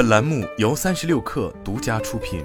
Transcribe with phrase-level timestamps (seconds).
[0.00, 2.42] 本栏目由三十六氪独家出品。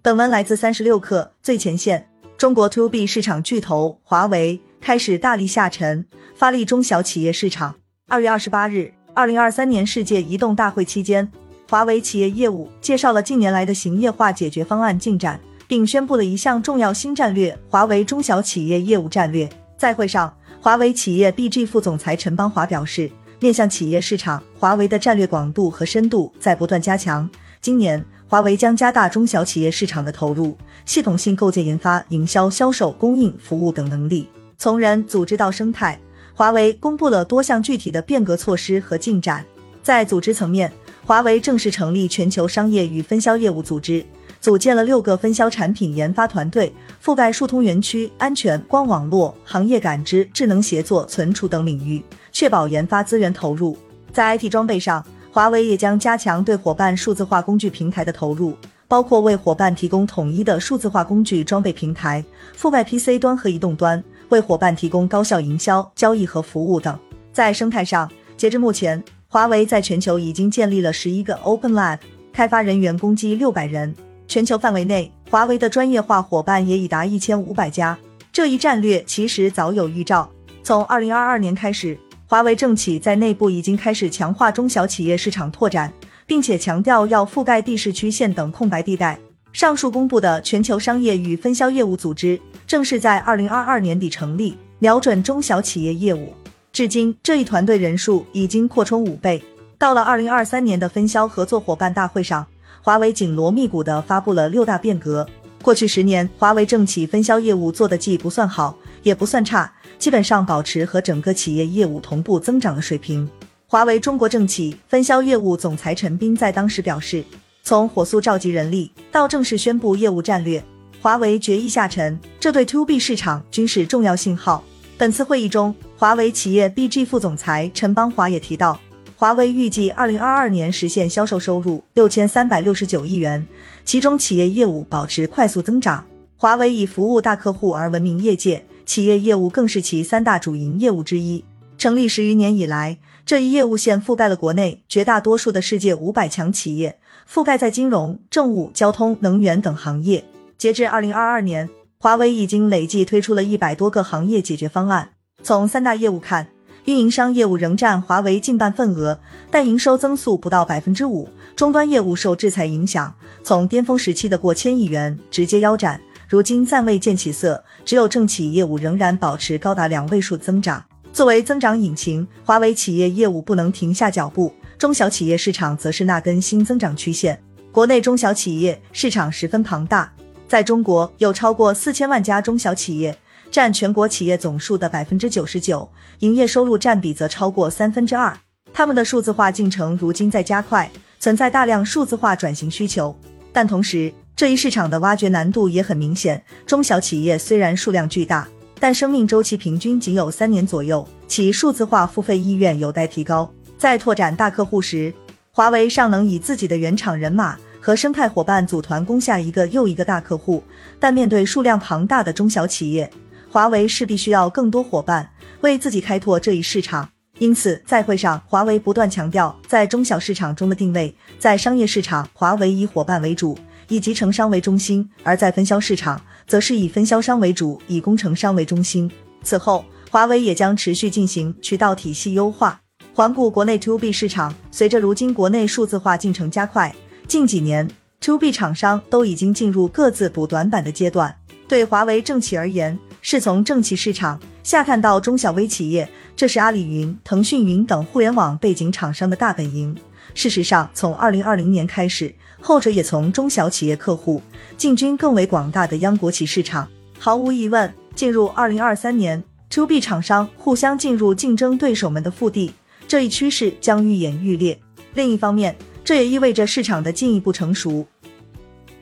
[0.00, 2.08] 本文来自三十六氪最前线。
[2.38, 7.74] 中国 To B 市场巨头华为开始大力下沉，发力中小企业市场。
[8.08, 11.30] 二月二十八日，二零二三年世界移动大会期间，
[11.68, 15.38] 华为企业业务介绍了近年来的行业化解决方案进展，
[15.68, 19.46] 并宣布了一项重要新战略——华为中小企业业务战略。
[19.76, 27.28] 在会上，华为企业 BG 副总裁陈邦华表示，面向企业市场，华为的战略广度和深度在不断加强。
[27.60, 34.28] 今年，华为将加大中小企业市场的投入，系统性构建研发、营销、销售、供应、服务等能力。
[34.56, 35.98] 从人、组织到生态，
[36.32, 39.44] 华为公布了多项具体的变革措施和进展。
[39.82, 40.72] 在组织层面，
[41.04, 44.06] 华为正式成立全球商业与分销业务组织，
[44.42, 53.78] 组建了六个分销产品研发团队，覆盖数通园区、安全、光网络、行业感知、智能协作、存储等领域，确保研发资源投入。
[54.12, 58.56] 在 IT 装备上，华为也将加强对伙伴数字化工具平台的投入，
[58.88, 62.24] 包括为伙伴提供统一的数字化工具装备平台，
[62.58, 66.98] 覆盖 PC 端和移动端，为伙伴提供高效营销、交易和服务等。
[67.32, 71.98] 在生态上，截至目前，华为在全球已经建立了十一个 Open Lab，
[72.32, 73.94] 开发人员共计六百人。
[74.32, 77.98] 全球范围内，华为的专业化伙伴也已达一千五百家。
[78.32, 80.26] 这一战略其实早有预兆，
[80.62, 81.98] 从二零二二年开始。
[82.24, 85.92] 华为政企在内部已经开始强化中小企业市场拓展，
[86.24, 89.18] 并且强调要覆盖地市区县等空白地带。
[89.52, 96.32] 上述公布的全球商业与分销业务组织正是在二零二二年底成立，瞄准中小企业业务。
[96.72, 99.42] 至今，这一团队人数已经扩充五倍。
[99.76, 102.46] 到了二零二三年的分销合作伙伴大会上，
[102.82, 105.26] 华为紧锣密鼓地发布了六大变革。
[105.62, 109.72] 过去十年，华为政企分销业务做得既不算好，也不算差。
[110.00, 113.30] 基本上保持和整个企业业务同步增长的水平。
[113.68, 117.24] 华为中国政企分销业务总裁陈斌在当时表示，
[117.62, 120.62] 从火速召集人力到正式宣布业务战略，
[121.00, 124.64] 华为决意下沉，这对 To B 市场均是重要信号。
[124.98, 128.78] 本次会议中，华为企业 BG 副总裁陈邦华也提到，
[129.22, 133.46] 华为预计二零二二年实现销售收入六千三百六十九亿元，
[133.84, 136.04] 其中企业业务保持快速增长。
[136.36, 138.64] 华为以服务大客户而闻名业界。
[138.84, 141.44] 企业业务更是其三大主营业务之一。
[141.78, 146.98] 成立十余年以来，这一业务线覆盖了国内绝大多数的世界五百强企业，
[147.32, 150.24] 覆盖在金融、政务、交通、能源等行业。
[150.58, 155.10] 截至二零二二年，华为已经累计推出了一百多个行业解决方案。
[155.44, 156.48] 从三大业务看，
[156.84, 159.18] 运营商业务仍占华为近半份额，
[159.50, 161.28] 但营收增速不到百分之五。
[161.54, 166.00] 终端业务受制裁影响，从巅峰时期的过千亿元直接腰斩。
[166.28, 170.82] 如今暂未见起色，只有政企业务仍然保持高达两位数增长。
[171.12, 177.38] 作为增长引擎，华为企业业务不能停下脚步，中小企业市场则是那根新增长曲线。
[177.70, 180.10] 国内中小企业市场十分庞大，
[180.48, 183.16] 在中国有超过四千万家中小企业，
[183.52, 188.36] 占全国企业总数的百分之九十九，营业收入占比则超过三分之二。
[188.72, 190.90] 他们的数字化进程如今在加快，
[191.20, 193.14] 存在大量数字化转型需求，
[193.52, 194.12] 但同时。
[194.34, 196.42] 这一市场的挖掘难度也很明显。
[196.66, 198.48] 中小企业虽然数量巨大，
[198.80, 203.48] 但生命周期平均仅有三年左右，其数字化付费意愿有待提高。
[203.76, 205.12] 在拓展大客户时，
[205.52, 210.64] 华为尚能以自己的原厂人马和生态伙伴组团攻下一个又一个大客户，
[210.98, 213.08] 但面对数量庞大的中小企业，
[213.52, 215.28] 华为势必需要更多伙伴
[215.60, 217.06] 为自己开拓这一市场。
[217.38, 223.58] 因此，在会上，华为不断强调在中小市场中的定位，在商业市场，华为以伙伴为主。
[223.88, 229.10] 以集成商为中心，而在分销市场，则是以分销商为主，以工程商为中心。
[229.42, 232.80] 此后，华为也将持续进行渠道体系优化，
[233.12, 234.54] 环顾国内 To B 市场。
[234.70, 236.94] 随着如今国内数字化进程加快，
[237.28, 237.86] 近几年
[238.22, 241.36] To B 厂商都已经进入各自补短板的阶段。
[241.68, 249.96] 对华为政企而言，是从政企市场下探到中小微企业，这是阿里云、腾讯云等互联网背景厂商的大本营。
[250.34, 254.42] 事实上，从二零二零年开始，后者也从中小企业客户
[254.76, 256.88] 进军更为广大的央国企市场。
[257.18, 262.72] 毫无疑问，进入二零二三年，To B 厂商互相进入竞争对手们的腹地，
[263.06, 264.76] 这一趋势将愈演愈烈。
[265.14, 268.04] 另一方面，这也意味着市场的进一步成熟。